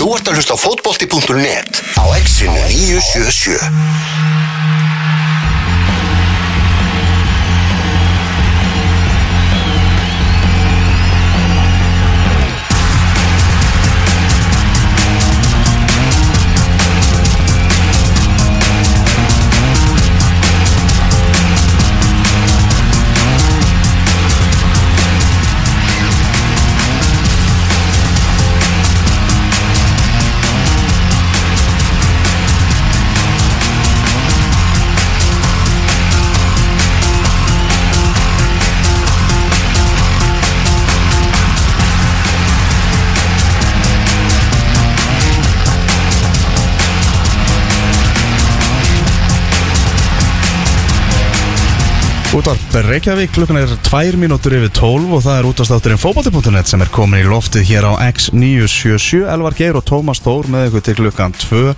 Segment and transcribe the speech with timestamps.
[0.00, 4.49] Þú ert að hlusta á fótbolti.net á exinu 977
[52.40, 56.88] Útvarp Reykjavík, klukkan er 2 mínútur yfir 12 og það er útastátturinn fótbolti.net sem er
[56.88, 61.34] komin í loftið hér á X977 Elvar Geir og Tómas Þór með ykkur til klukkan
[61.36, 61.74] 2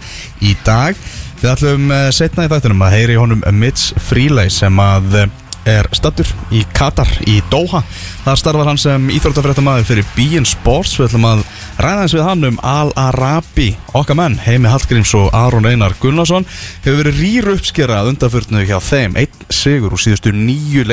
[0.46, 1.00] í dag.
[1.40, 5.32] Við ætlum eh, seinna í þættinum að heyri honum Mitch Freeley sem að eh,
[5.68, 7.82] er stattur í Katar í Doha.
[8.24, 10.96] Þar starfar hann sem íþróttafrættamæður fyrir Bein Sports.
[10.98, 11.44] Við ætlum að
[11.82, 16.46] ræða eins við hann um Al-Arabi okkar menn, Heimi Hallgríms og Aron Einar Gunnarsson.
[16.84, 19.16] Hefur verið rýru uppskerað undanförnu hjá þeim.
[19.20, 20.86] Einn sigur úr síðustu nýju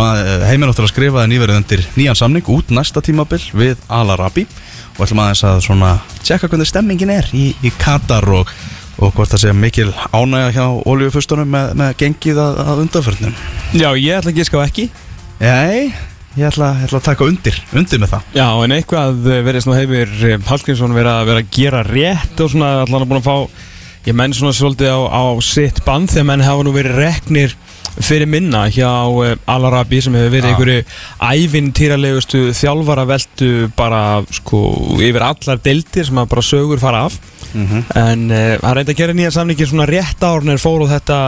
[0.00, 4.46] að eh, Heimi náttúrulega skrifaði nýverið undir nýjan samning út næsta tímabil við Al-Arabi.
[4.94, 5.90] Og ætlum aðeins að svona
[6.22, 8.50] tjekka hvernig stemmingin er í, í Katar og
[8.98, 13.36] og hvort það sé mikil ánægja hjá oljufustunum með, með gengið að, að undanförnum?
[13.74, 14.88] Já, ég ætla að ská ekki.
[15.40, 15.92] Nei,
[16.38, 18.32] ég ætla, ég ætla að taka undir undir með það.
[18.38, 22.52] Já, en eitthvað verið svona hefur eh, Hallgrímsson verið að vera að gera rétt og
[22.54, 23.62] svona allan að búin að fá
[24.04, 27.54] ég menn svona svolítið á, á sitt band þegar menn hafa nú verið reknir
[28.02, 30.54] fyrir minna hjá uh, Al-Arabi sem hefur verið Já.
[30.54, 34.02] einhverju ævintýralegustu þjálfara veldu bara
[34.34, 34.60] sko
[34.98, 37.18] yfir allar deildir sem að bara sögur fara af
[37.54, 41.18] en uh, hann reyndi að gera nýja samningi svona rétt árn er fór og þetta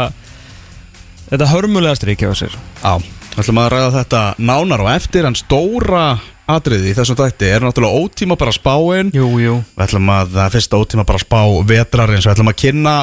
[1.31, 2.57] þetta hörmulega strikja á sér.
[2.83, 2.95] Já,
[3.39, 8.03] ætlum að ræða þetta nánar og eftir en stóra atriði í þessum þætti er náttúrulega
[8.07, 9.09] ótíma bara spáin.
[9.15, 9.55] Jú, jú.
[9.75, 12.27] Við ætlum að það fyrsta ótíma bara spá vetrarins.
[12.27, 12.97] Við ætlum að kynna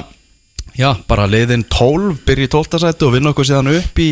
[0.73, 2.79] Já, bara liðin 12, byrja í 12.
[2.81, 4.07] sæti og vinna okkur síðan upp í,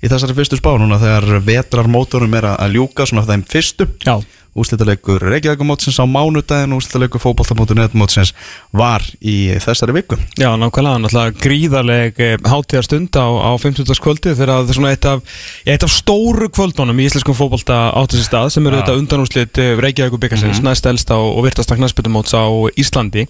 [0.00, 3.84] í þessari fyrstu spá núna þegar vetrarmótorum er að- að ljúka svona þeim fyrstu.
[4.00, 4.14] Já
[4.56, 8.32] Úslitaleikur Reykjavíkumótsins á mánudaginn og úslitaleikur fótbolta.net-mótsins
[8.72, 10.18] var í þessari viku.
[10.40, 14.00] Já, nákvæmlega, náttúrulega gríðarleg hátíðar stund á, á 50.
[14.02, 18.16] kvöldi þegar það er svona eitt af, eitt af stóru kvöldunum í íslenskum fótbolta átt
[18.16, 22.44] þessi stað sem eru þetta undanúslit Reykjavík byggarsins, mm næst elsta og, virtasta knæspytumóts á
[22.80, 23.26] Íslandi.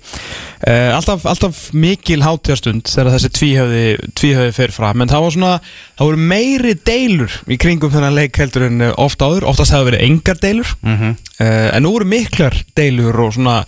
[0.65, 3.85] Uh, alltaf, alltaf mikil hátíðar stund þegar þessi tvíhöfði,
[4.17, 5.53] tvíhöfði fer fram, en það var svona
[5.97, 9.91] það voru meiri deilur í kringum þennan leik heldur en eh, oft áður, oftast hefur
[9.91, 10.73] verið engar deilur.
[10.83, 11.16] Mm -hmm.
[11.37, 13.59] Uh, en nú voru miklar deilur og svona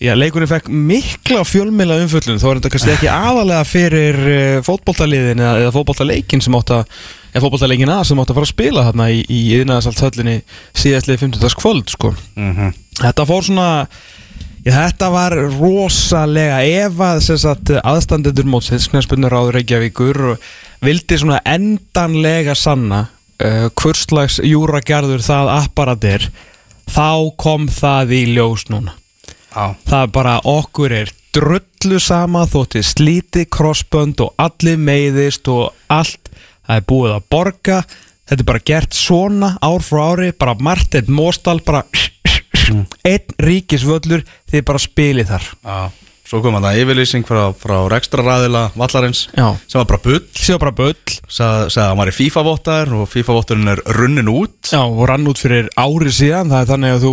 [0.00, 5.42] já, leikurinn fekk mikla fjölmila umföllun þó er þetta kannski ekki aðalega fyrir uh, fótboltaliðin
[5.42, 6.96] eða, eða fótboltaleikin sem átt að
[7.34, 10.36] eða fótboltaleikin að sem átt að fara að spila þarna í, í yðnaðasalt höllinni
[10.80, 11.56] síðastlið 50.
[11.60, 12.14] kvöld sko.
[13.02, 13.68] þetta fór svona
[14.64, 20.22] já, þetta var rosalega ef að aðstandendur mótsins knæspunur á Reykjavíkur
[20.84, 23.04] vildi svona endanlega sanna
[23.42, 26.28] uh, hvurslags júragerður það apparat er
[26.90, 28.94] þá kom það í ljós núna.
[29.54, 35.74] Já, það er bara okkur er drullu sama þótti slíti krossbönd og allir meiðist og
[35.92, 36.30] allt
[36.66, 37.82] það er búið að borga.
[38.24, 41.84] Þetta er bara gert svona ár frá ári bara Martin Móstal bara
[43.04, 45.50] einn ríkisvöllur þið bara spilið þar.
[45.64, 45.78] Já
[46.24, 49.50] Svo kom að það yfirlýsing frá, frá rekstraræðila Vallarins Já.
[49.68, 50.22] sem var bara bull.
[50.40, 50.94] Séu bara bull.
[51.28, 54.56] Sagði að hann var í FIFA-vottar og FIFA-votturinn er runnin út.
[54.72, 56.48] Já, og rann út fyrir ári síðan.
[56.48, 57.12] Það er þannig að þú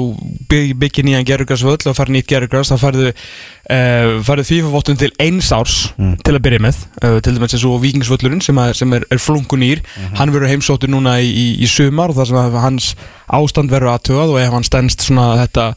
[0.54, 5.52] bygg, byggir nýjan gerurgræsvöll og fær nýtt gerurgræs þá færðu uh, færðu FIFA-vottun til eins
[5.60, 6.84] árs til að byrja með.
[7.04, 9.84] Uh, til dæmis eins og vikingsvöllurinn sem, að, sem er, er flungunýr
[10.16, 12.94] hann verður heimsóttur núna í, í, í sumar og það sem hans
[13.28, 15.74] ástand verður aðtöðað og ef hann stendst svona þetta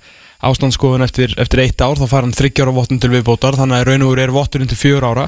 [0.48, 4.06] ástandskoðun eftir, eftir eitt ár þá fær hann þryggjára vottun til viðbótar þannig að raun
[4.06, 5.26] og veru er votturinn til fjör ára.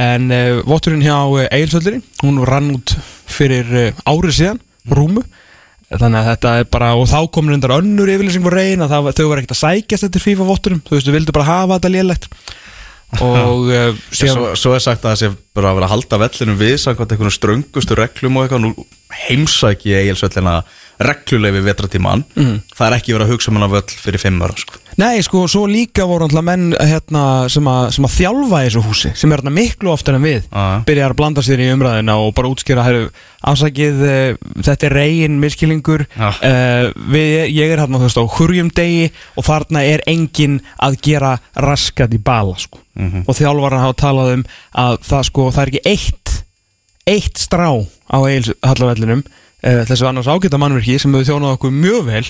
[0.00, 2.96] En uh, votturinn hjá uh, Eilsvöllurinn hún rann út
[3.30, 5.22] fyrir uh, ári síðan, rúmu.
[5.94, 9.10] Þannig að þetta er bara, og þá kom reyndar önnur yfirlýsing voru reyn að það,
[9.18, 11.92] þau var ekkert að sækjast eftir FIFA votturum, þú veist, þau vildu bara hafa þetta
[11.92, 12.30] lélegt
[13.22, 16.18] og uh, síðan, svo, svo er sagt að það sé bara að vera að halda
[16.24, 18.72] vellinum við samkvæmt einhvern ströngustu reglum og eitthvað nú
[19.28, 20.56] heimsæki ég eigilsvellina
[21.04, 22.56] regluleg við vetratíman Mhm.
[22.74, 24.80] það er ekki verið að hugsa um hana völl fyrir fimm ára sko.
[25.00, 29.10] Nei, sko, svo líka voru alltaf menn hérna, sem, að, sem að þjálfa þessu húsi
[29.18, 30.66] sem er hérna miklu oftar en við Já.
[30.86, 33.08] byrjar að blanda sér í umræðina og bara útskýra heru,
[33.50, 36.28] afsakið, uh, þetta er reygin miskilningur Já.
[36.30, 41.00] uh, við, ég er hérna þú veist á hurjum degi og þarna er enginn að
[41.08, 41.32] gera
[41.66, 42.78] raskat í bala sko.
[42.94, 43.24] Mhm.
[43.26, 44.44] og þjálfarar hafa talað um
[44.78, 46.34] að það sko, það er ekki eitt
[47.10, 52.06] eitt strá á Egil's Hallavellinum uh, þessu annars ágæta mannverki sem hefur þjónað okkur mjög
[52.06, 52.24] vel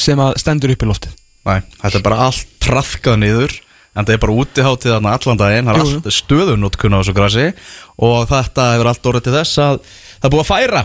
[0.00, 3.54] sem að stendur upp í loftið Nei, þetta er bara allt trafkað niður
[3.96, 5.68] en það er bara útiháttið þarna allan daginn.
[5.70, 7.46] Það er allt stöðunótkun á þessu grasi
[8.02, 10.82] og þetta hefur allt orðið til þess að það er búið að færa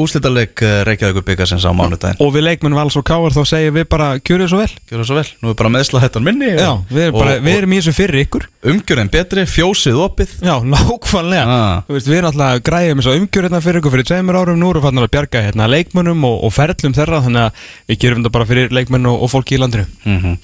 [0.00, 2.20] úrslitaleg Reykjavíkur byggasins á mánudaginn.
[2.24, 4.70] Og við leikmenn Vals og Káar þá segjum við bara Gjörðu svo vel.
[4.90, 7.74] Það svo vel, nú er bara meðsla hættan minni Já, við erum, bara, við erum
[7.74, 8.46] í þessu fyrir ykkur.
[8.70, 10.34] Umgjörðin betri, fjósið opið.
[10.44, 11.44] Já, nákvæmlega.
[11.46, 11.82] Ah.
[11.88, 14.60] Veist, Við erum alltaf græja með svo umgjör hérna fyrir ykkur fyrir tveimur árum.
[14.60, 18.22] Nú erum við að bjarga hérna leikmönnum og, og ferlum þeirra Þannig að við gerum
[18.22, 19.88] þetta bara fyrir leikmenn og, og fólki í landinu.
[20.04, 20.38] Mm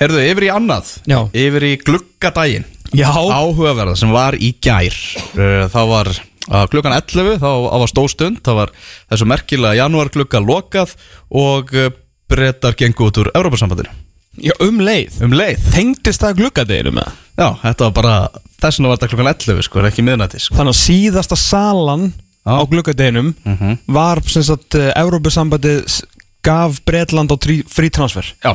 [0.00, 0.94] Herðu, yfir í annað.
[1.08, 1.20] Já.
[1.44, 2.66] Yfir í gluggadaginn.
[2.94, 4.94] Áhugaverða sem var í gær.
[5.34, 6.10] Uh, Það var
[6.50, 7.48] uh, klukkan 11 þá
[7.80, 8.72] var stóð stund, það var
[9.12, 10.94] þessu merkilega janúar glugga lokað
[11.30, 11.90] og uh,
[12.28, 13.92] brettar gengu út úr Európa-sambandinu
[14.42, 17.20] já um leið um leið Tengdist það gluggadeginu með það?
[17.38, 18.14] Já, þetta var bara,
[18.62, 20.56] þess vegna var þetta klukkan 11 sko, ekki miðnættis sko.
[20.58, 22.04] Þannig að síðasta salan
[22.44, 22.52] Já.
[22.54, 23.78] á gluggadeginum Mhm.
[23.94, 26.02] Var sem sagt Evrópusambandið s-
[26.44, 28.54] gaf Bretland á trí- frí transfer Já,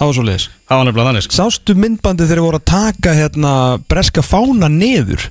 [0.00, 1.36] Það var svo leiðis það var nefnilega þannig sko.
[1.38, 3.52] Sástu myndbandið þegar voru að taka hérna
[3.88, 5.28] breska fána niður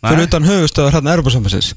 [0.00, 1.74] fyrir utan höfustöður hérna Europasambassins.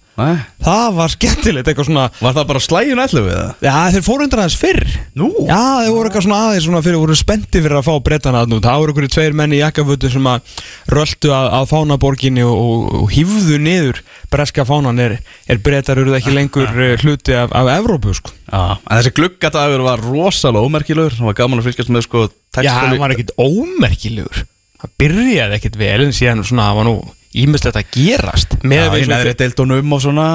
[0.63, 3.63] Það var skemmtilegt eitthvað svona Var það bara slægin 11 við það?
[3.65, 4.81] Já, þeir fóru undan aðeins fyrr
[5.19, 5.29] Nú?
[5.49, 8.53] Já, þeir voru eitthvað svona aðeins svona fyrir voru spendi fyrir að fá bretana að
[8.53, 10.53] nú Það voru einhverju tveir menni í jakkafötu sem að
[10.93, 13.99] röltu að, að fánaborginni og, og, og hýfðu niður
[14.31, 15.17] breska fánan er,
[15.49, 18.31] er bretar eruð ekki lengur eh, hluti af, af Evrópu sko.
[18.47, 22.23] Já, en þessi gluggadagur var rosalega ómerkilegur Það var gaman að fylgjast með sko
[22.61, 24.45] Já, það var ekkit ómerkilegur
[24.83, 26.95] Það byrjaði ekkit vel en síðan svona það var nú
[27.33, 30.27] ímislegt að gerast með í neðri deildunum og svona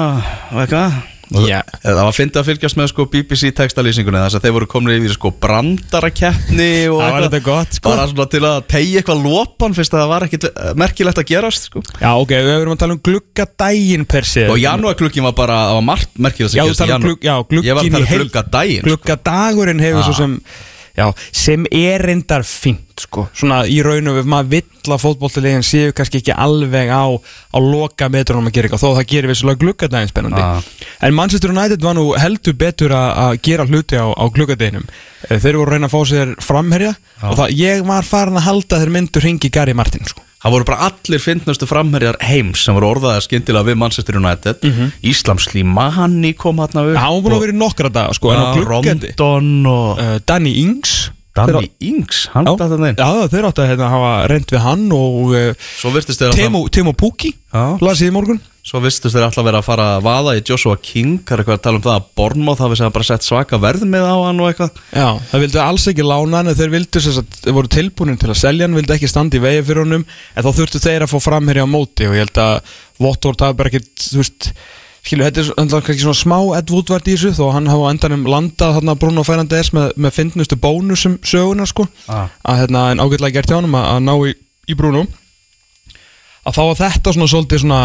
[0.51, 0.99] og eitthvað
[1.29, 1.59] Já.
[1.83, 5.11] Það var fyndið að fylgjast með sko BBC textalýsingunni þess að þeir voru komin yfir
[5.13, 7.43] sko brandarakeppni og Það var eitthvað.
[7.45, 7.91] gott, sko.
[7.91, 11.27] Bara svona til að tegja eitthvað lopan fyrst að það var ekkit eh, merkilegt að
[11.29, 11.83] gerast sko.
[12.01, 15.77] Já, ok, við erum að tala um gluggadægin per se Og janúarglukkin var bara, það
[15.77, 17.05] var margt merkilegt að gerast um janúar.
[17.05, 17.35] glugg, já,
[17.69, 18.23] Ég var að í tala um heild.
[18.25, 18.89] gluggadaginn sko.
[18.89, 20.35] Gluggadagurinn hefur svo sem
[20.99, 23.25] Já, sem er reyndar fínt sko.
[23.33, 27.57] Svona í raun og við maður vill að fótbolltilegin séu kannski ekki alveg á á
[27.63, 30.87] loka metrunum að gera eitthvað þó það gerir vissulega gluggadaginn spennandi Já.
[31.07, 34.85] En Manchester United var nú heldur betur að gera hluti á, á gluggadeginum
[35.29, 36.93] Eh, Þeir voru að reyna að fá sér framherja
[37.27, 40.23] og það, ég var farin að halda þeir myndu ringi Gary Martin sko.
[40.39, 44.63] Það voru bara allir fyndnustu framherjar heims sem voru orðaðar skyndilega við Manchester United.
[45.03, 49.71] Íslam Slimani kom hann að vera í nokkra daga sko, en á Já, gluggandi Rondon
[49.73, 51.09] og uh, Danny Ings.
[51.35, 54.87] Danny Ings, hann datt hann inn já, þeir áttu að hérna, hafa reynd við hann
[54.95, 57.77] og uh, þeir Timo, Timo Pukki Já.
[57.85, 60.75] las ég í morgun Svo virtist þeir alltaf vera að fara að vaða í Joshua
[60.77, 63.57] King Það er eitthvað að tala um það að Bornmoth hafi segja bara sett svaka
[63.63, 67.01] verð með á hann og eitthvað Já, það vildu alls ekki lána hann þeir vildu
[67.01, 69.81] sem sagt, þeir voru tilbúinin til að selja hann vildu ekki standa í vegi fyrir
[69.87, 73.41] honum en þá þurftu þeir að fá framherja á móti og ég held að Votvort
[73.47, 74.49] hafi bara ekkit þú veist,
[75.07, 78.27] skilu, þetta er enda kannski svona smá Ed Woodward í þessu þó hann hafa endanum
[78.29, 82.27] landað þarna Bruno Fernandes með, með fyndnustu bónusum söguna sko Ah.
[82.45, 84.35] að hérna en ágætlega gert hjá honum að, að ná í,
[84.69, 85.07] í Bruno
[86.45, 87.81] að þá var þetta svona svolítið svona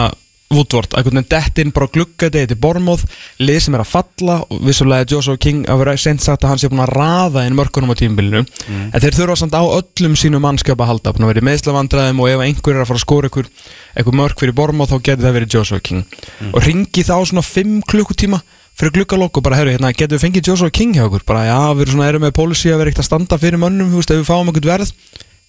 [0.55, 3.05] Woodward, einhvern veginn dett inn bara gluggadegi til Bormóð,
[3.43, 6.55] lið sem er að falla og vissulega er Joshua King að vera sent sagt að
[6.55, 10.17] hann sé búin að raða inn mörkunum á tímbilinu en þeir þurfa samt á öllum
[10.19, 13.01] sínum mannskjöp að halda, búin að vera í meðslavandræðum og ef einhver er að fara
[13.01, 13.51] að skora einhver,
[13.95, 16.05] einhver mörk fyrir Bormóð þá getur það verið Joshua King.
[16.53, 18.43] Og ringi þá svona 5 klukkutíma
[18.75, 21.59] fyrir gluggalokk og bara, herru, hérna, getur við fengið Joshua King hjá okkur, bara, já,
[21.75, 24.11] við erum svona, erum með policy að vera ekkert að standa fyrir mönnum, þú veist,
[24.11, 24.95] ef við fáum einhvern verð.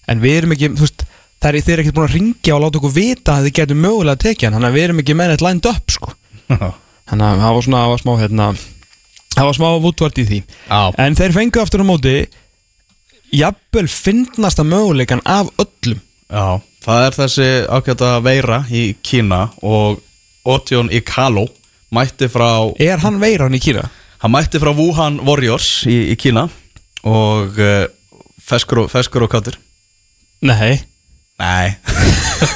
[0.06, 1.02] En við erum ekki, þú veist,
[1.42, 3.82] það er þeir eru ekkert búin að ringja og láta okkur vita að þið getum
[3.84, 6.14] mögulega að tekja hann, þannig að við erum ekki með þetta lined up, sko.
[7.06, 8.48] Þannig að það var svona, það var smá, hérna
[9.36, 10.40] það var smá vútvart í því.
[10.70, 10.80] Já.
[11.04, 12.16] en þeir fengu aftur á móti
[13.36, 16.00] jafnvel fyndnasta möguleikan af öllum.
[16.26, 20.02] Já, það er þessi ágæta veira í Kína og
[20.46, 21.46] Otion Ikalo
[21.94, 23.86] mætti frá er hann veiran í Kína?
[24.22, 26.46] hann mætti frá Wuhan Warriors í, í Kína
[27.06, 27.86] og uh,
[28.42, 29.58] feskur, og, og kátur
[30.46, 30.82] Nei
[31.36, 31.76] Nei.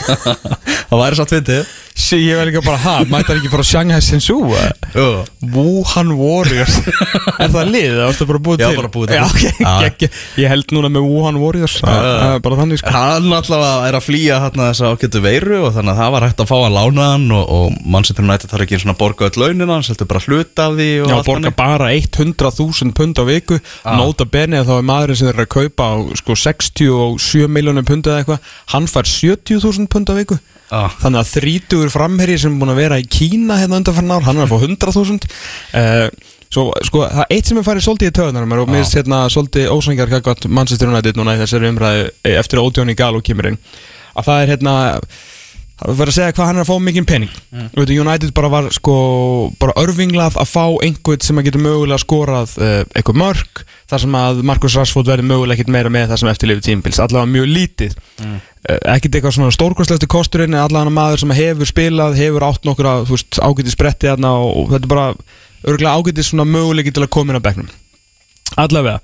[0.89, 4.01] Það væri satt fyndið Sí, ég var líka bara, ha, mættar ekki fara á Shanghai
[4.03, 5.07] Sensu Jú.
[5.53, 6.79] Wuhan Warriors.
[7.43, 8.79] Er það lið, það varstu bara búið Já, til?
[8.81, 9.19] bara búið til.
[9.19, 9.75] Já, ok, Já.
[9.85, 12.93] gegg, ég held núna með Wuhan Warriors það er bara þannig sko.
[12.97, 16.27] Hann allavega er að flýja hérna þess að ágættu veiru og þannig að það var
[16.27, 19.29] hægt að fá hann lánaðan og, og mannsættur nætti þarf ekki eins og að borga
[19.31, 23.61] öll launin hans, heldur bara hluta af því Já, borga bara 100.000 pund á viku.
[23.87, 27.87] Nóta beni að þá er maðurinn sem þeir eru að kaupa á sko 67 miljónum
[27.89, 28.55] pund eða eitthvað.
[28.75, 30.39] Hann fær 70.000 pund á viku
[30.71, 30.83] Já.
[31.03, 34.39] Þannig að þrítugur framherji sem er búin að vera í Kína hérna undanfarn ár Hann
[34.39, 35.27] er að fá 100.000
[35.81, 38.97] uh, Svo, sko, það er eitt sem er farið svolítið í töðunar og mér finnst
[38.99, 43.21] hérna svolítið ósangjar kakvat Manchester United núna í þessari umræðu eh, eftir að Ódjóni Galú
[43.23, 43.59] kemur inn
[44.19, 44.73] að það er hérna
[45.81, 47.33] það verður að segja hvað hann er að fá mikinn pening.
[47.55, 47.69] Mm.
[48.01, 48.95] United bara var sko
[49.61, 54.17] bara örfinglað að fá einhvern sem að getur mögulega skorað uh, einhver mörg þar sem
[54.21, 57.99] að Marcus Rashford verður mögulega ekkert meira með það sem eftirlifið tímpils allavega mjög lítið.
[58.21, 58.39] Mm.
[58.69, 63.15] ekkert eitthvað svona stórkvæmslegstu kosturinn en allavega maður sem hefur spilað hefur átt nokkur að
[63.41, 65.07] ágæti spretti þarna og, þetta er bara
[65.65, 67.73] örgulega ágæti svona möguleiki til að koma inn á bekknum.
[68.61, 69.01] Allavega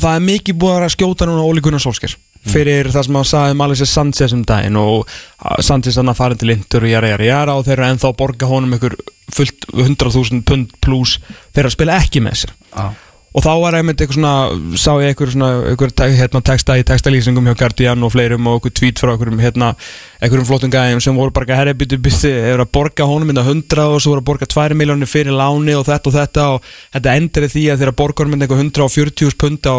[0.00, 2.18] það er mikið búið að skjóta núna Óli Gunnar Solskjær
[2.48, 6.20] fyrir það sem hann sagði um Alexis Sanchez um daginn og uh, Sanchez hann að
[6.22, 8.96] fara til Inter og jæra jæra jæra og þeir eru ennþá að borga honum ykkur
[9.30, 11.20] fullt 100.000 pund pluss
[11.52, 12.56] fyrir að spila ekki með sér.
[12.72, 12.86] Já.
[13.30, 16.86] og þá var einmitt eitthvað svona sá ég eitthvað svona eitthvað te hérna, texta í
[16.88, 19.70] textalýsingum hjá Guardian og fleirum og eitthvað tweet frá eitthvað hérna
[20.18, 23.84] eitthvað flottum gæðum sem voru bara herri byttu byttu hefur að borga honum mynda 100
[23.84, 27.16] og svo voru að borga 2 miljónir fyrir láni og þetta og þetta og þetta
[27.20, 29.76] endur því að þeirra borga honum mynda eitthvað 140 pund á,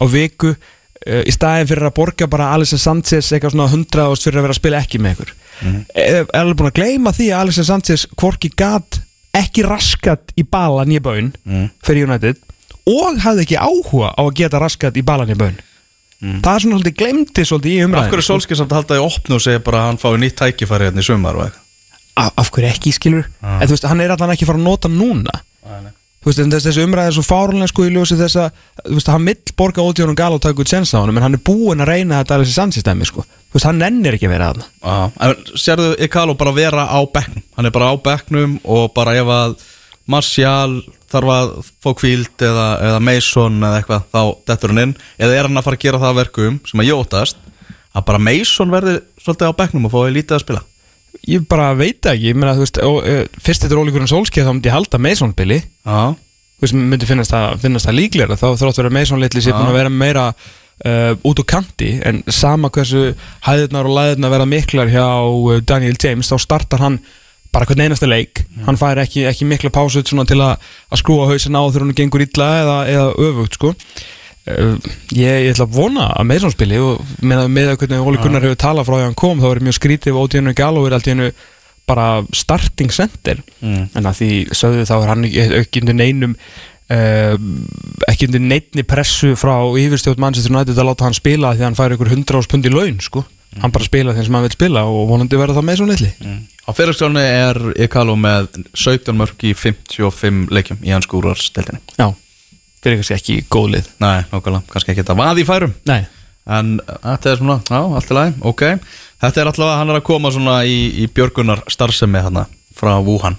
[0.00, 0.54] á viku
[1.00, 4.56] í staðin fyrir að borga bara Alexis Sanchez eitthvað svona 100 ást fyrir að vera
[4.56, 5.30] að spila ekki með ykkur.
[5.60, 5.78] Mm.
[5.96, 9.00] er alveg búin að gleyma því að Alexis Sanchez hvorki gat
[9.36, 11.32] ekki raskat í balan í bön
[11.86, 12.38] fyrir United
[12.90, 15.58] og hafði ekki áhuga á að geta raskat í balan í bön
[16.20, 18.98] það er svona svolítið glemti svolítið í Af umræðin hverju er Solskjær samt að halda
[18.98, 21.68] í opnu og segja bara að hann fái nýtt tækifæri hérna í sumar og eitthvað?
[22.20, 24.66] Af, af hverju ekki skilur en þú veist, hann er allan ekki að fara að
[24.66, 25.38] nota núna
[26.20, 29.10] þú veist, þess, þessi umræði er svo fárlega sko í ljósi þess að, þú veist,
[29.14, 31.80] hann mill borga ótjónum gal og taka út sens á hann en hann er búinn
[31.80, 33.24] að reyna þetta alveg sér sannsýstæmi sko.
[33.24, 34.70] Þú veist, hann nennir ekki að vera þarna.
[34.84, 37.44] Já, en sérðu Ikalo bara vera á bekknum?
[37.56, 39.60] Hann er bara á bekknum og bara ef að
[40.10, 44.96] Martial þarf að fá kvíld eða, eða Mason eða eitthvað þá dettur hann inn.
[45.18, 47.40] Eða er hann að fara að gera það að verkum sem að jótast
[47.96, 50.62] að bara Mason verði svolítið á bekknum og fái lítið að spila?
[51.26, 54.46] Ég bara veit ekki, ég meina, þú veist og, uh, fyrst þetta er ólíkurinn sólskeið
[54.46, 56.16] þá myndi ég halda Mason Billy, Já,
[56.60, 59.78] veist, myndi finnast það, finnast það líklega, þá þrótt vera Mason litli sér búin að
[59.78, 60.26] vera meira
[60.84, 63.14] uh, út á kanti, en sama hversu
[63.46, 67.00] hæðirnar og læðirnar verða miklar hjá uh, Daniel James, þá startar hann
[67.50, 70.60] bara hvern einasta leik, hann fær ekki, ekki mikla svona til að,
[70.92, 73.74] að skrúa hausin á þegar hann gengur illa eða, eða öfugt sko.
[74.50, 74.76] Uh,
[75.12, 78.60] ég, ég ætla að vona að Mason spili og með, að hvernig Óli Gunnar hefur
[78.60, 81.12] talað frá því að hann kom þá er mjög skrítið og Ódíðinu Galo er alltaf
[81.12, 81.32] hennu
[81.90, 83.42] bara starting center.
[83.60, 83.88] Mm.
[83.98, 86.36] en að því sögðu þá er hann ekki, undir neinum
[86.90, 87.34] uh,
[88.10, 91.96] ekki undir neinni pressu frá yfirstjórn Manchester United að láta hann spila því hann fær
[91.96, 93.24] ykkur 100 árs pund í laun sko.
[93.58, 96.10] hann bara spila þeim sem hann vil spila og vonandi verða það Mason litli.
[96.62, 98.46] Á fyrirskjálni er Ikalo með
[98.78, 102.06] 17 mörg í 55 leikjum í hans skúrarsteltinni já,
[102.78, 103.90] fyrir kannski ekki góð lið.
[104.04, 105.74] Nei, nákvæmlega, kannski ekki þetta vaði í færum.
[105.90, 106.04] Nei,
[106.46, 108.62] En þetta er svona, já, allt í lagi, ok
[109.20, 112.40] Þetta er alltaf að hann er að koma svona í, í björgunar starfsemi hann
[112.76, 113.36] frá Wuhan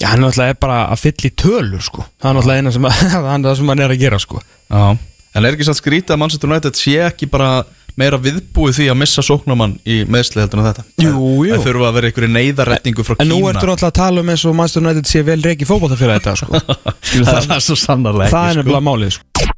[0.00, 2.06] já, hann er alltaf bara að fylla í tölur sko.
[2.22, 4.40] það er alltaf eina sem, að- það er hann er að gera sko.
[4.72, 4.96] Já
[5.36, 7.50] En er ekki satt skrítið að Manchester United sé ekki bara
[8.00, 11.52] meira viðbúið því að missa sóknumann í meðsli heldur en þetta Jú, jú.
[11.52, 14.32] Það þurfa að vera einhverju neyðarretningu frá En nú Kína ertu alltaf að tala um
[14.32, 16.62] eins og United sé vel reiki fótballtafélag þetta sko.
[17.28, 19.57] Það er svo sannarlega það er ekki, nefnilega málið sko.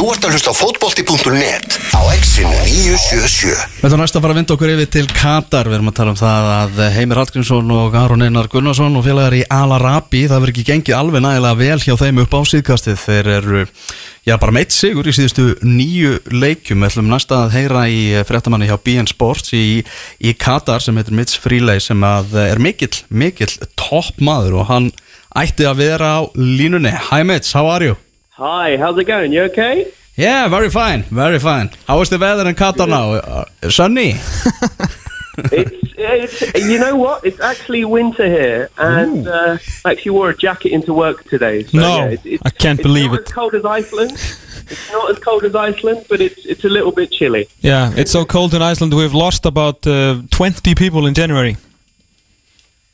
[0.00, 3.50] Þú ert að hlusta á fótbolti.net á exinu 977
[3.82, 5.68] Við ætlum næst að fara að vinda okkur yfir til Katar.
[5.68, 9.36] Við erum að tala um það að Heimir Hallgrímsson og Aron Einar Gunnarsson og félagar
[9.36, 12.98] í Al Arabi það verður ekki gengið alveg nægilega vel hjá þeim upp á síðkastið.
[13.04, 16.80] Þeir eru já, bara meitt sigur í síðustu nýju leikjum.
[16.80, 21.20] Við ætlum næst að heyra í fréttamanni hjá BN Sports í, í Katar sem heitir
[21.20, 24.94] Mitch Freeley sem að er mikill, mikill topp maður og hann
[25.36, 26.96] ætti að vera á línunni.
[27.12, 28.00] Hi Mitch, how are you?
[28.40, 29.32] Hi, how's it going?
[29.32, 29.92] You okay?
[30.16, 33.12] Yeah, very fine, very fine How is the weather in Qatar now?
[33.12, 34.12] Uh, sunny?
[35.52, 37.22] it's, it's you know what?
[37.22, 41.64] It's actually winter here, and uh, I actually wore a jacket into work today.
[41.64, 43.26] So, No, yeah, it's, it's, I can't it's believe not it.
[43.26, 44.12] As cold as Iceland.
[44.12, 47.46] It's not as cold as Iceland, but it's it's a little bit chilly.
[47.60, 51.58] Yeah, it's so cold in Iceland we've lost about uh, 20 people in January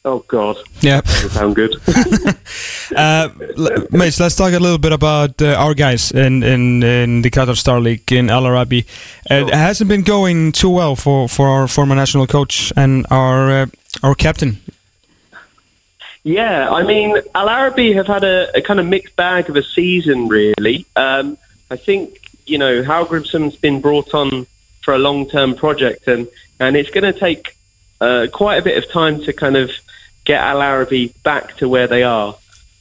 [0.06, 1.74] Oh God, Yeah sound good.
[2.96, 3.28] uh,
[3.90, 7.56] Mates, let's talk a little bit about uh, our guys in, in, in the Qatar
[7.56, 8.86] Star League in Al Arabi.
[9.28, 13.50] Uh, It hasn't been going too well for, for our former national coach and our
[13.50, 13.66] uh,
[14.02, 14.58] Our captain.
[16.22, 19.62] Yeah, I mean, Al Arabi have had a, a kind of mixed bag of a
[19.62, 20.84] season, really.
[20.96, 21.38] Um,
[21.70, 24.46] I think, you know, Hal Grimson's been brought on
[24.82, 26.28] for a long term project, and,
[26.60, 27.56] and it's going to take
[28.00, 29.70] uh, quite a bit of time to kind of
[30.26, 32.36] get Al Arabi back to where they are.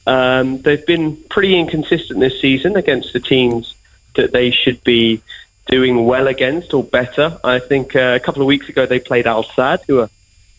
[0.06, 3.74] Um, they've been pretty inconsistent this season against the teams
[4.16, 5.22] that they should be
[5.66, 7.38] doing well against or better.
[7.42, 10.10] I think uh, a couple of weeks ago they played Al Sad, who are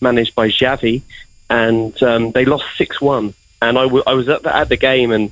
[0.01, 1.01] managed by Xavi,
[1.49, 3.33] and um, they lost 6 1.
[3.61, 5.31] And I, w- I was at the, at the game, and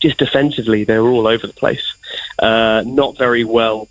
[0.00, 1.94] just defensively, they were all over the place.
[2.38, 3.88] Uh, not very well.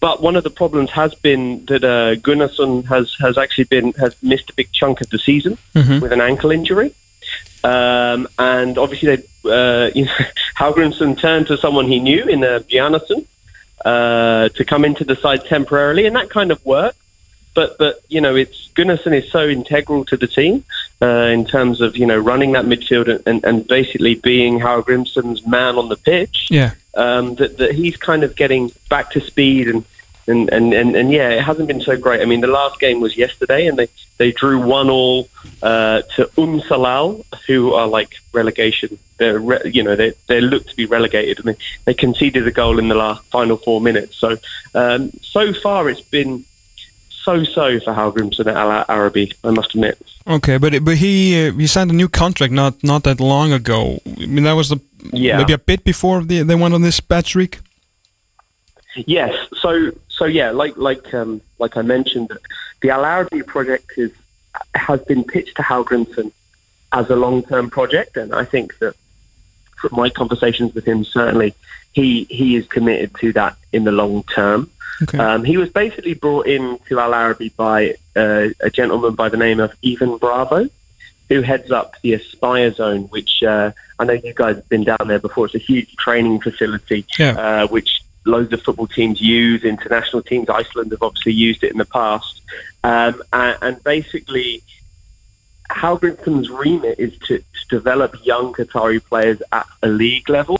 [0.00, 4.14] But one of the problems has been that uh, Gunnarsson has, has actually been has
[4.22, 6.00] missed a big chunk of the season Mhm.
[6.02, 6.92] with an ankle injury.
[7.62, 10.12] Um, and obviously, they, uh, you know,
[10.56, 13.24] Halgrimsson turned to someone he knew in uh, Bjarnason
[13.84, 16.98] uh, to come into the side temporarily, and that kind of worked.
[17.54, 20.64] But but you know, it's Gunnarsson is so integral to the team
[21.02, 25.46] uh, in terms of you know running that midfield and, and, and basically being Halgrimsson's
[25.46, 26.48] man on the pitch.
[26.50, 26.72] Yeah.
[26.94, 29.84] Um, that that he's kind of getting back to speed and.
[30.26, 32.22] And, and, and, and yeah, it hasn't been so great.
[32.22, 35.28] I mean, the last game was yesterday, and they, they drew one all
[35.62, 38.98] uh, to Umsalal, who are like relegation.
[39.18, 42.50] They're re- you know they they look to be relegated, and they, they conceded a
[42.50, 44.16] goal in the last final four minutes.
[44.16, 44.38] So
[44.74, 46.46] um, so far, it's been
[47.24, 49.32] so so for Halgrimsson at Al Arabi.
[49.42, 49.98] I must admit.
[50.26, 54.00] Okay, but but he uh, he signed a new contract not not that long ago.
[54.22, 54.78] I mean that was the
[55.12, 55.38] Yeah.
[55.38, 57.60] maybe a bit before the, they went on this bad streak.
[59.06, 59.34] Yes.
[59.62, 62.30] So so yeah, like like um, like I mentioned,
[62.80, 64.12] the Al Arabi project is
[64.74, 66.30] has been pitched to Halgrimsson
[66.92, 68.94] as a long term project, and I think that
[69.80, 71.54] from my conversations with him, certainly
[71.92, 74.70] he he is committed to that in the long term.
[75.02, 75.18] Okay.
[75.18, 79.36] Um, he was basically brought in to Al Arabi by uh, a gentleman by the
[79.36, 80.68] name of Ivan Bravo,
[81.28, 85.06] who heads up the Aspire Zone, which uh, I know you guys have been down
[85.06, 85.46] there before.
[85.46, 87.30] It's a huge training facility, Yeah.
[87.30, 89.64] uh, which loads of football teams use.
[89.64, 92.42] International teams, Iceland have obviously used it in the past,
[92.84, 94.62] um, and, and basically.
[95.70, 100.58] Halgrimsson's remit is to, to develop young Qatari players at a league level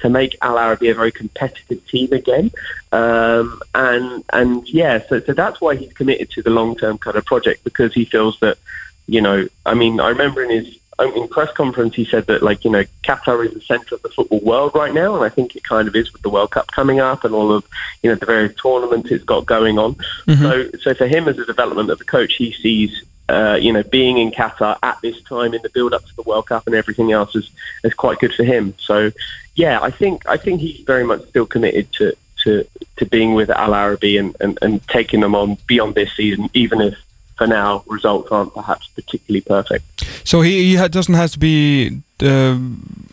[0.00, 2.50] to make Al Arabi a very competitive team again.
[2.92, 7.16] Um, and and yeah, so so that's why he's committed to the long term kind
[7.16, 8.58] of project because he feels that
[9.06, 12.64] you know, I mean, I remember in his opening press conference he said that like
[12.64, 15.56] you know Qatar is the centre of the football world right now, and I think
[15.56, 17.64] it kind of is with the World Cup coming up and all of
[18.02, 19.96] you know the various tournaments it's got going on.
[20.42, 23.04] So so for him as a development of a coach, he sees.
[23.26, 26.46] Uh, you know, being in Qatar at this time in the build-up to the World
[26.48, 27.50] Cup and everything else is,
[27.82, 28.74] is quite good for him.
[28.78, 29.12] So,
[29.54, 33.48] yeah, I think I think he's very much still committed to to, to being with
[33.48, 36.94] Al Arabi and, and, and taking them on beyond this season, even if
[37.36, 40.04] for now results aren't perhaps particularly perfect.
[40.24, 42.58] So he, he ha- doesn't have to be uh,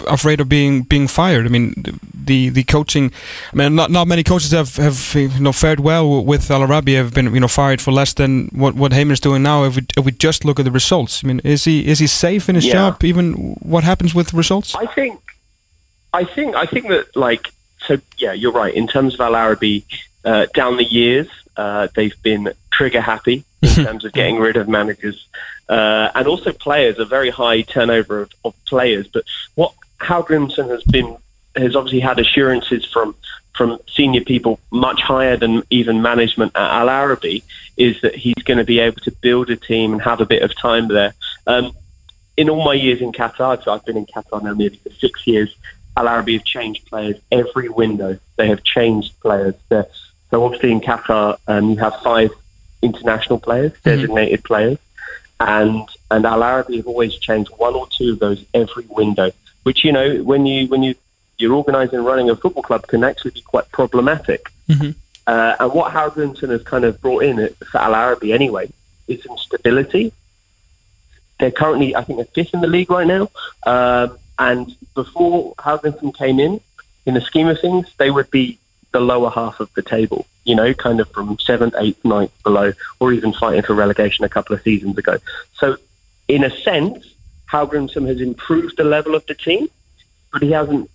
[0.08, 1.46] afraid of being being fired.
[1.46, 1.74] I mean,
[2.26, 3.12] the the coaching.
[3.52, 6.94] I mean, not not many coaches have have you know fared well with Al Arabi.
[6.96, 9.64] Have been you know fired for less than what what Heyman is doing now.
[9.66, 12.08] If we if we just look at the results, I mean, is he is he
[12.08, 12.74] safe in his Yeah.
[12.74, 13.04] job?
[13.04, 14.76] Even what happens with results?
[14.76, 15.20] I think,
[16.14, 17.50] I think, I think that like
[17.88, 17.98] so.
[18.18, 18.74] Yeah, you're right.
[18.74, 19.84] In terms of Al Arabi,
[20.24, 24.68] uh, down the years, uh, they've been trigger happy in terms of getting rid of
[24.68, 25.28] managers,
[25.70, 27.00] uh, and also players.
[27.00, 29.08] A very high turnover of, of players.
[29.08, 31.18] But what Hal Grimson has been
[31.56, 33.16] has obviously had assurances from
[33.54, 37.44] from senior people much higher than even management at Al Arabi
[37.78, 40.42] is that he's going to be able to build a team and have a bit
[40.42, 41.14] of time there.
[41.48, 41.74] Um,
[42.38, 45.28] in all my years in Qatar, so I've been in Qatar now nearly for six
[45.28, 45.56] years,
[45.98, 48.18] Al Arabi have changed players every window.
[48.38, 49.56] They have changed players.
[49.70, 49.88] They're,
[50.32, 52.32] so obviously in Qatar, um, you have five
[52.82, 54.80] international players, designated players,
[55.40, 59.30] and and Al Arabi have always changed one or two of those every window.
[59.64, 60.96] Which you know, when you when you
[61.38, 64.52] you're organising and running a football club, can actually be quite problematic.
[64.70, 64.96] Mhm.
[65.28, 68.70] Uh, and what Howgrimson has kind of brought in at- for Al Arabi anyway
[69.08, 70.12] is some stability.
[71.40, 73.30] They're currently, I think, they're fifth in the league right now.
[73.66, 76.62] Um, and before Howgrimson came in,
[77.06, 78.60] in the scheme of things, they would be
[78.92, 82.74] the lower half of the table, you know, kind of from seventh, eighth, ninth below,
[83.00, 85.18] or even fighting for relegation a couple of seasons ago.
[85.54, 85.78] So,
[86.28, 87.14] in a sense,
[87.52, 89.70] Howgrimson has improved the level of the team,
[90.32, 90.90] but he hasn't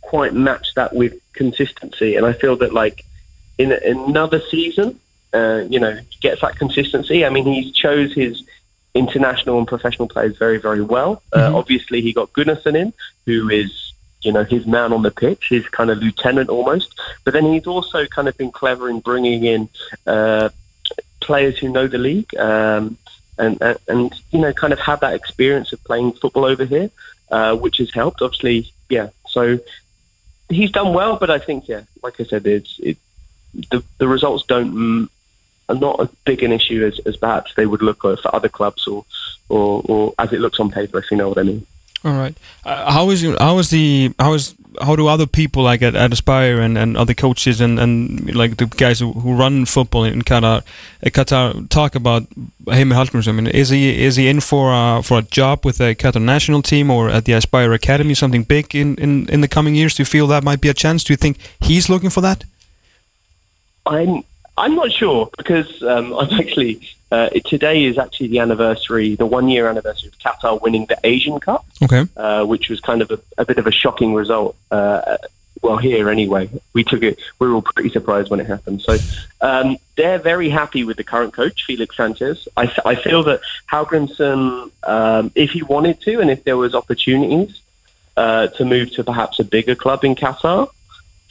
[0.00, 2.16] quite matched that with consistency.
[2.16, 3.04] And I feel that, like,
[3.58, 4.98] in another season,
[5.32, 7.24] uh, you know, gets that consistency.
[7.24, 8.42] I mean, he chose his
[8.94, 11.22] international and professional players very, very well.
[11.32, 12.92] Uh, obviously, he got Gunnarsson in,
[13.24, 13.91] who is,
[14.22, 16.98] you know, his man on the pitch, his kind of lieutenant almost.
[17.24, 19.68] But then he's also kind of been clever in bringing in
[20.06, 20.50] uh,
[21.20, 22.34] players who know the league.
[22.36, 22.96] Um,
[23.38, 26.90] and and, and you know kind of have that experience of playing football over here,
[27.30, 28.22] uh, which has helped.
[28.22, 29.08] Obviously, yeah.
[29.28, 29.58] So
[30.48, 32.98] he's done well, but I think yeah, like I said, it's it,
[33.70, 35.08] the the results don't
[35.68, 38.86] are not as big an issue as, as perhaps they would look for other clubs
[38.86, 39.04] or,
[39.48, 41.66] or or as it looks on paper, if you know what I mean.
[42.04, 42.36] All right.
[42.64, 46.12] Uh, how is how is the how is how do other people like at, at
[46.12, 50.22] Aspire and, and other coaches and, and like the guys who, who run football in
[50.22, 50.62] Qatar, uh,
[51.04, 52.24] Qatar talk about
[52.66, 53.28] Heimir Hallgrímsson?
[53.28, 56.22] I mean, is he is he in for a, for a job with the Qatar
[56.22, 59.94] national team or at the Aspire Academy, something big in, in, in the coming years?
[59.94, 61.04] Do you feel that might be a chance?
[61.04, 62.44] Do you think he's looking for that?
[63.86, 64.24] I'm
[64.56, 69.48] I'm not sure because um, I'm actually uh, today is actually the anniversary, the one
[69.48, 72.06] year anniversary of Qatar winning the Asian Cup, Okay.
[72.16, 74.56] uh, which was kind of a, a bit of a shocking result.
[74.70, 75.18] Uh,
[75.60, 77.20] well, here anyway, we took it.
[77.38, 78.82] We were all pretty surprised when it happened.
[78.82, 78.96] So
[79.40, 82.48] um, they're very happy with the current coach, Felix Sanchez.
[82.56, 87.60] I feel that Halgrimson, um, if he wanted to, and if there was opportunities
[88.16, 90.68] uh, to move to perhaps a bigger club in Qatar,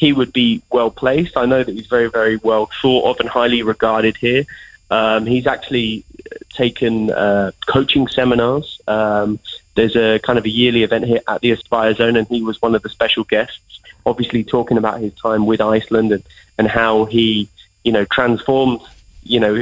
[0.01, 1.37] he would be well placed.
[1.37, 4.45] I know that he's very, very well thought of and highly regarded here.
[4.89, 6.03] Um, he's actually
[6.49, 8.81] taken uh, coaching seminars.
[8.87, 9.39] Um,
[9.75, 12.59] there's a kind of a yearly event here at the Aspire Zone, and he was
[12.63, 13.79] one of the special guests.
[14.03, 16.23] Obviously, talking about his time with Iceland and,
[16.57, 17.47] and how he,
[17.83, 18.81] you know, transformed,
[19.21, 19.53] you know,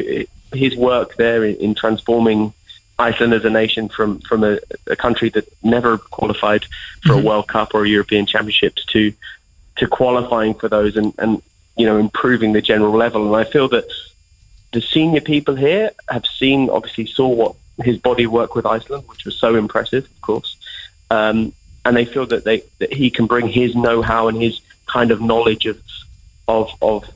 [0.53, 2.53] his work there in, in transforming
[2.97, 6.65] Iceland as a nation from from a, a country that never qualified
[7.05, 9.13] for a World Cup or a European Championships to
[9.79, 11.41] to qualifying for those and, and
[11.75, 13.25] you know improving the general level.
[13.25, 13.85] And I feel that
[14.71, 19.25] the senior people here have seen, obviously, saw what his body work with Iceland, which
[19.25, 20.57] was so impressive, of course.
[21.09, 21.53] Um,
[21.85, 25.21] and they feel that they that he can bring his know-how and his kind of
[25.21, 25.81] knowledge of
[26.47, 27.09] of of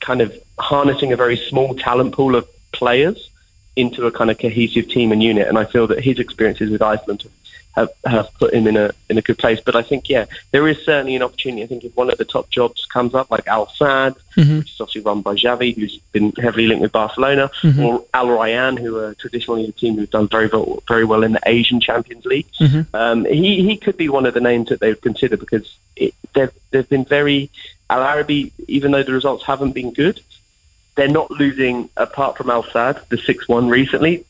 [0.00, 3.30] kind of harnessing a very small talent pool of players
[3.76, 5.46] into a kind of cohesive team and unit.
[5.46, 7.32] And I feel that his experiences with Iceland have,
[7.76, 9.60] have put him in a in a good place.
[9.60, 11.62] But I think yeah, there is certainly an opportunity.
[11.62, 14.58] I think if one of the top jobs comes up, like Al Saad, mm-hmm.
[14.58, 17.80] which is obviously run by Xavi, who's been heavily linked with Barcelona, mm-hmm.
[17.80, 21.32] or Al Rayyan, who are traditionally a team who've done very well, very well in
[21.32, 22.50] the Asian Champions League.
[22.58, 22.94] Mm-hmm.
[22.94, 26.14] Um, he he could be one of the names that they would consider because it,
[26.34, 27.50] they've they've been very
[27.88, 30.20] Al Arabi, even though the results haven't been good,
[30.96, 34.24] they're not losing apart from Al Saad, the six one recently.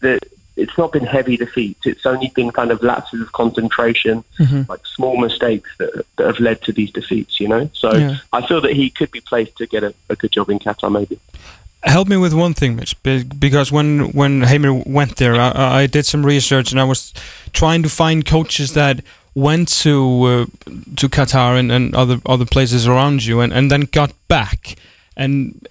[0.00, 0.20] The
[0.56, 1.86] it's not been heavy defeats.
[1.86, 4.24] It's only been kind of lapses of concentration,
[4.68, 7.38] like small mistakes that, that have led to these defeats.
[7.40, 8.16] You know, so Yeah.
[8.32, 10.90] I feel that he could be placed to get a, a good job in Qatar,
[10.90, 11.18] maybe.
[11.82, 16.04] Help me with one thing, Mitch, because when when Hamer went there, I, I did
[16.06, 17.12] some research and I was
[17.52, 19.00] trying to find coaches that
[19.34, 20.46] went to uh,
[20.96, 24.76] to Qatar and, and other other places around you, and, and then got back.
[25.16, 25.66] And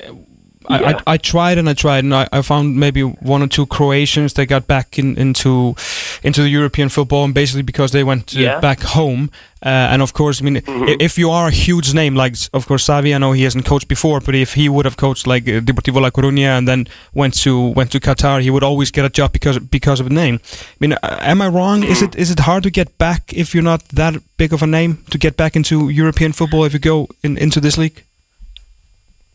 [0.69, 0.99] I, Yeah.
[1.07, 4.33] I, I tried and I tried, and I, I found maybe one or two Croatians
[4.33, 5.75] that got back in, into
[6.23, 8.59] into the European football, and basically because they went uh, Yeah.
[8.59, 9.29] back home.
[9.65, 12.65] Uh, and of course, I mean, i- if you are a huge name, like of
[12.67, 15.43] course Savi, I know he hasn't coached before, but if he would have coached like
[15.49, 19.05] uh, Deportivo La Coruña and then went to went to Qatar, he would always get
[19.05, 20.39] a job because because of the name.
[20.43, 21.83] I mean, uh, am I wrong?
[21.83, 24.67] Is it is it hard to get back if you're not that big of a
[24.67, 28.03] name to get back into European football if you go in, into this league?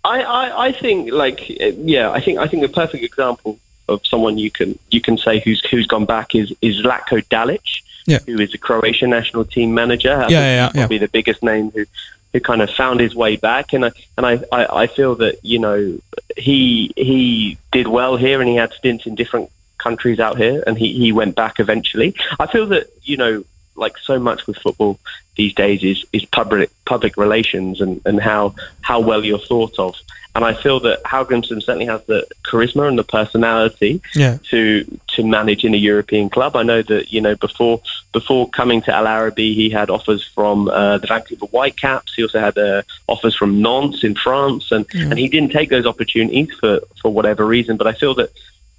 [0.04, 3.58] I, I, I think like yeah, I think I think the perfect example
[3.88, 7.82] of someone you can you can say who's who's gone back is is Latko Dalic,
[8.06, 8.18] Yeah.
[8.26, 10.14] who is a Croatian national team manager.
[10.14, 11.84] I yeah, yeah, he's probably the biggest name who
[12.32, 15.44] who kind of found his way back, and I and I, I, I feel that
[15.44, 15.98] you know
[16.36, 20.78] he he did well here, and he had stints in different countries out here, and
[20.78, 22.14] he he went back eventually.
[22.38, 23.44] I feel that you know
[23.80, 24.98] like so much with football
[25.36, 29.94] these days is is public public relations and and how how well you're thought of.
[30.32, 34.38] And I feel that Haugenson certainly has the charisma and the personality Yeah.
[34.50, 36.54] to to manage in a European club.
[36.54, 37.80] I know that you know before
[38.12, 42.14] before coming to Al Arabi, he had offers from uh, the Vancouver Whitecaps.
[42.14, 45.86] He also had uh, offers from Nantes in France, and and he didn't take those
[45.86, 47.76] opportunities for for whatever reason.
[47.76, 48.30] But I feel that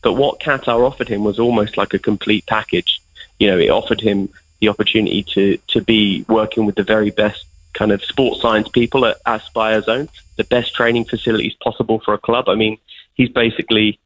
[0.03, 3.01] that what Qatar offered him was almost like a complete package.
[3.39, 4.29] You know, it offered him
[4.61, 9.05] the opportunity to to be working with the very best kind of sports science people
[9.05, 12.47] at Aspire Zone, the best training facilities possible for a club.
[12.47, 12.77] I mean,
[13.15, 13.99] he's basically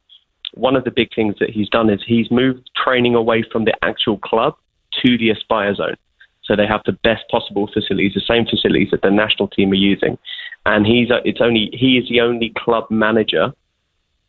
[0.54, 3.74] one of the big things that he's done is he's moved training away from the
[3.84, 4.56] actual club
[5.02, 5.96] to the Aspire Zone.
[6.44, 9.74] So they have the best possible facilities, the same facilities that the national team are
[9.74, 10.16] using,
[10.64, 13.52] and he's uh, it's only he is the only club manager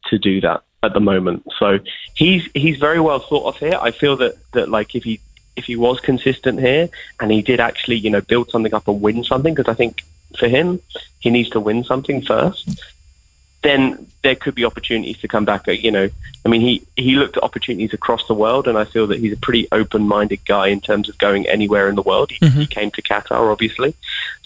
[0.07, 1.45] to do that at the moment.
[1.59, 1.79] So
[2.15, 3.77] he's he's very well thought of here.
[3.79, 5.19] I feel that that like if he
[5.57, 6.87] if he was consistent here
[7.19, 10.03] and he did actually you know build something up and win something because I think
[10.39, 10.79] for him
[11.19, 12.65] he needs to win something first.
[13.63, 15.67] then there could be opportunities to come back.
[15.67, 16.09] Uh, You know,
[16.45, 19.33] I mean, he he looked at opportunities across the world, and I feel that he's
[19.33, 22.29] a pretty open-minded guy in terms of going anywhere in the world.
[22.31, 23.91] He, he came to Qatar, obviously,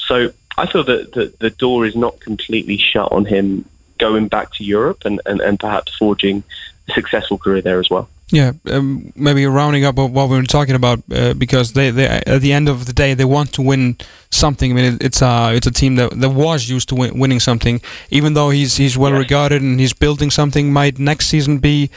[0.08, 0.16] so
[0.58, 3.66] I feel that the, the door is not completely shut on him
[3.98, 6.44] going back to Europe and, and, and perhaps forging
[6.90, 8.08] a successful career there as well.
[8.34, 12.40] Yeah, um, maybe rounding up what we were talking about uh, because they, they at
[12.40, 13.98] the end of the day they want to win
[14.30, 14.72] something.
[14.72, 17.42] I mean, it, it's a it's a team that, that was used to win, winning
[17.42, 17.82] something.
[18.10, 21.90] Even though he's he's well regarded and he's building something, might next season be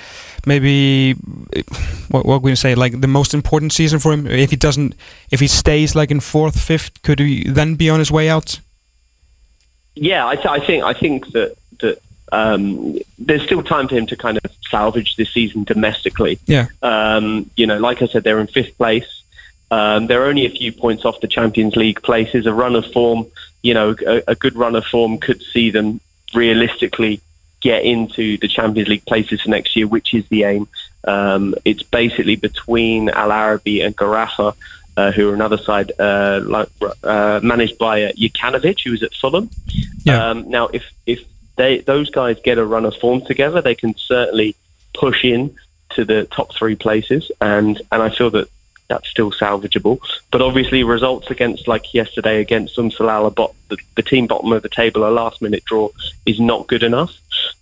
[0.45, 1.15] maybe
[1.57, 1.63] uh,
[2.09, 4.27] what what we say like the most important season for him?
[4.27, 4.97] If he doesn't,
[5.31, 8.59] if he stays like in fourth, fifth, could he then be on his way out?
[9.95, 11.57] Yeah, I, th- I think I think that
[12.33, 16.39] um, there's still time for him to kind of salvage this season domestically.
[16.47, 19.23] Yeah, Um, you know, like I said, they're in fifth place.
[19.71, 22.47] Um, they're only a few points off the Champions League places.
[22.47, 23.27] A run of form,
[23.63, 26.01] you know, a, a good run of form could see them
[26.35, 27.21] realistically
[27.61, 30.69] get into the Champions League places for next year, which is the aim.
[31.05, 34.55] Um, it's basically between Al Arabi and Garafa,
[34.97, 36.69] uh, who are another side uh, like,
[37.03, 39.51] uh, managed by uh, Jukanovic, who was at Fulham.
[40.05, 40.31] Yeah.
[40.31, 41.25] Um, now, if if
[41.57, 44.57] they those guys get a run of form together, they can certainly
[44.93, 45.55] push in
[45.91, 48.49] to the top three places, and and I feel that
[48.89, 49.99] that's still salvageable.
[50.31, 54.69] But obviously, results against like yesterday against Umsalala, bot the, the team bottom of the
[54.69, 55.89] table, a last minute draw
[56.27, 57.19] is not good enough.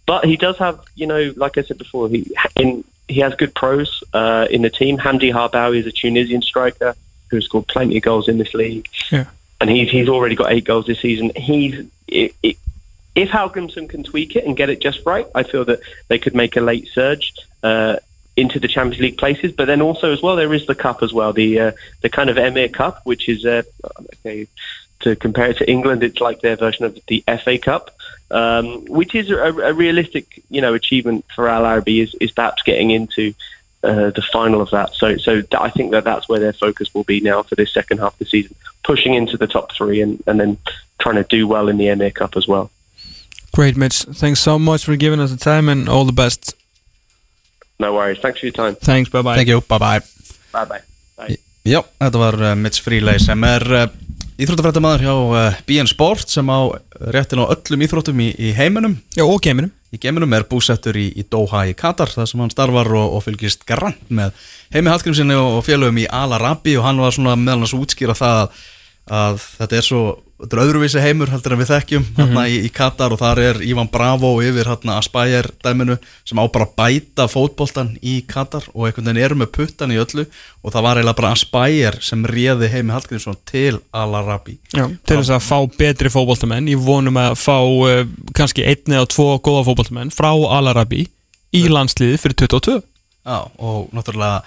[0.07, 3.55] But he does have, you know, like I said before, he in he has good
[3.55, 4.99] pros uh, in the team.
[4.99, 6.95] Hamdi Harbawi is a Tunisian striker
[7.31, 9.25] who has scored plenty of goals in this league yeah.
[9.61, 11.33] and he's he's already got eight goals this season.
[11.35, 12.57] He's it, it,
[13.15, 16.35] if Halgrimson can tweak it and get it just right, I feel that they could
[16.35, 17.97] make a late surge uh,
[18.37, 19.53] into the Champions League places.
[19.53, 22.31] But then also as well, there is the cup as well, the uh, the kind
[22.31, 23.63] of Emir Cup, which is uh,
[24.27, 24.47] okay.
[25.01, 27.91] To compare it to England, it's like their version of the FA Cup,
[28.31, 32.63] um, which is a, a realistic, you know, achievement for Al Arabi is, is perhaps
[32.63, 33.35] getting into
[33.83, 34.95] uh, the final of that.
[34.95, 37.99] So, so I think that that's where their focus will be now for this second
[37.99, 40.57] half of the season, pushing into the top three and, and then
[41.01, 42.71] trying to do well in the Emir Cup as well.
[43.53, 44.05] Great, Mitch.
[44.15, 46.55] Thanks so much for giving us the time and all the best.
[47.79, 48.19] No worries.
[48.23, 48.77] Thanks for your time.
[48.77, 49.11] Thanks.
[49.11, 49.37] Bye bye.
[49.37, 50.01] Thank you, bye bye
[50.53, 50.81] Bye bye.
[51.19, 51.37] Bye.
[51.65, 53.85] Já, þetta var uh, Mitch Freeley sem er uh,
[54.43, 56.59] íþróttafrættamaður hjá uh, BN Sport sem á
[57.15, 59.71] réttin á öllum íþróttum í, í heiminum Já, og geiminum.
[59.95, 63.23] í geminum er búsettur í, í Doha í Katar þar sem hann starfar og, og
[63.29, 64.35] fylgist grant með
[64.75, 68.17] heimi Hallgrímsinni og, og félögum í Al Arabi og hann var svona meðal hans útskýra
[68.19, 68.63] það að,
[69.23, 70.03] að þetta er svo
[70.43, 73.61] þetta er öðruvísi heimur heldur en við þekkjum mm í, í Katar og þar er
[73.67, 79.11] Ivan Bravo yfir hérna Aspire dæminu sem á bara bæta fótboltan í Katar og einhvern
[79.11, 80.25] veginn eru með puttan í öllu
[80.63, 85.19] og það var eiginlega bara Aspire sem réði heimi Hallgrímsson til Al Arabi Já, til
[85.21, 86.71] þess að fá betri fótboltamenn.
[86.73, 91.07] Ég vonum að fá uh, kannski einn eða tvo góða fótboltamenn frá Al-Arabi
[91.53, 92.81] í landsliði fyrir 22
[93.23, 94.43] Já, og náttúrulega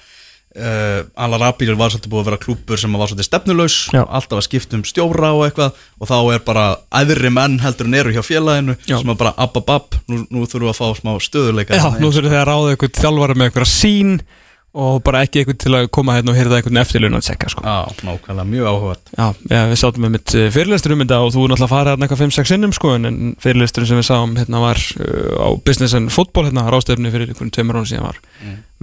[0.55, 4.01] uh, Al-Arabi var svolítið búið að vera klúpur sem var svolítið stefnulaus Já.
[4.03, 6.65] alltaf að skipta um stjóra og eitthvað og þá er bara
[7.01, 8.97] æðri menn heldur en eru hjá félaginu Já.
[8.99, 12.11] sem er bara app, nú, nú þurfum við að fá smá stöðuleika Já, þarna nú
[12.15, 14.17] þurfum þið að ráða eitthvað þjálfara með eitthvað sín
[14.75, 17.63] og bara ekki eitthvað til að koma hérna og hýrða eitthvað eftirlun að tsekka sko.
[17.63, 21.43] Já, nákvæmlega, mjög áhugað Já, já, við sátum með mitt fyrirlestur um þetta og þú
[21.45, 24.61] er náttúrulega að fara hérna eitthvað 5-6 sinnum sko, en- fyrirlesturinn sem við sáum hérna
[24.65, 28.19] var uh, á Business and Football hérna rástefni fyrir einhvern tveimur ára síðan var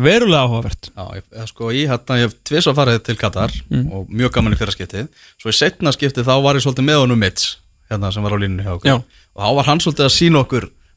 [0.02, 0.88] verulega áhugavert.
[0.96, 3.52] Já, ég, sko, ég, hérna, ég hef tvís að farið til Katar
[3.92, 7.02] og mjög gaman í fyrra skiptið svo í setna skiptið þá var ég svolítið með
[7.05, 7.59] honum Mitch
[7.92, 8.09] hérna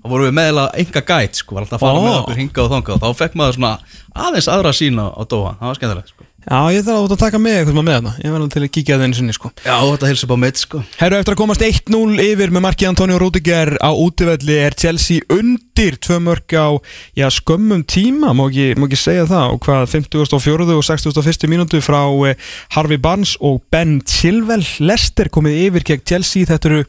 [0.06, 2.74] þá vorum við meðlega enga gæt sko, var alltaf að fara með okkur hingað og
[2.76, 3.74] þangað og þá fekk maður svona
[4.14, 6.28] aðeins aðra sína á Dóha, það var skemmtilegt sko.
[6.46, 8.98] Já, ég þarf að, að taka með eitthvað með þarna ég verður til að kíkja
[9.00, 10.82] það einu sinni sko Já, þetta hilsa upp á Mitch sko.
[11.00, 15.98] Herru, eftir að komast 1-0 yfir með markið Antonio Rudiger á útivelli er Chelsea undir
[16.06, 16.70] tvö mörg á
[17.18, 20.70] já, skömmum tíma, má ekki, má ekki segja það og hvað 54.
[20.78, 21.50] og 61.
[21.50, 22.38] mínútu frá eh,
[22.78, 26.86] Harvey Barnes og Ben Chilwell Lester komið yfir gegn Chelsea þetta eru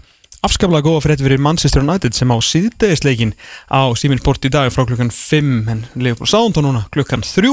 [0.46, 3.32] afskaplega góða fyrir fyrir Manchester United sem á síðdegisleikin
[3.66, 7.50] á Siminsport í dag frá klukkan 5 en Leopold Soundon núna klukkan 3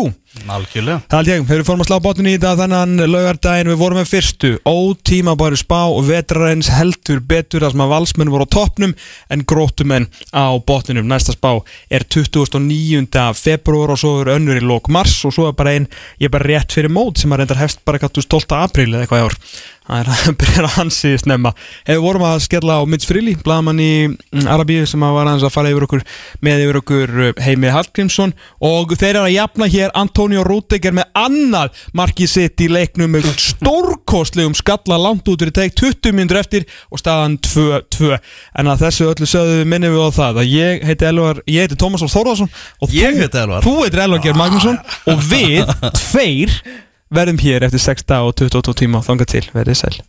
[0.49, 3.99] Algjörlega Það held ég, við fórum að slá botnin í þetta þennan laugardaginn, við vorum
[4.01, 8.53] með fyrstu ótíma bæri spá og vetrarins heldur betur að sem að valsmenn voru á
[8.55, 8.95] toppnum
[9.33, 11.51] en grótumenn á botninum næsta spá
[11.93, 13.27] er 29.
[13.37, 16.33] februar og svo er önnur í lók mars og svo er bara einn, ég er
[16.33, 18.57] bara rétt fyrir mót sem að reyndar hefst bara eitthvað 12.
[18.57, 19.39] apríl eða eitthvað í ár
[19.83, 21.51] Það er að byrja hansi snemma.
[21.87, 25.45] Hefur vorum að skella á Mitch Frilli Blaðmann í mm, Arabíu sem að var aðeins
[25.47, 26.05] að fara yfir okkur
[26.45, 28.35] með yfir okkur uh, Heimi Hallgrímsson.
[28.63, 33.27] Og þeir eru að jafna hér Antonio Rúdegger með annað markið sitt í leiknum með
[33.43, 39.09] stórkostlegum skalla langt út fyrir teg 20 minnur eftir og staðan 2-2 en að þessu
[39.11, 42.89] öllu sögðu minnum við á það að ég heiti Elvar, ég heiti Tómas Þórðarsson og
[42.89, 43.61] þú-.
[43.67, 44.79] Þú heitir Elvar Geir Magnússon
[45.11, 45.67] og við
[45.99, 46.57] tveir
[47.13, 49.45] verðum hér eftir 6 dag og 22 tíma og þangað til.
[49.55, 50.03] Verðið sæl